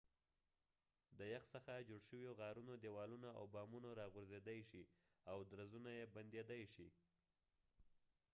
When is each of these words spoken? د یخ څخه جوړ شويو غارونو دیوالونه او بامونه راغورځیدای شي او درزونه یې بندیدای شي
د 1.17 1.19
یخ 1.33 1.43
څخه 1.53 1.85
جوړ 1.89 2.01
شويو 2.07 2.35
غارونو 2.41 2.73
دیوالونه 2.83 3.29
او 3.39 3.43
بامونه 3.53 3.89
راغورځیدای 4.01 4.59
شي 4.69 4.83
او 5.31 5.37
درزونه 5.51 5.89
یې 5.99 6.05
بندیدای 6.15 6.63
شي 6.73 6.87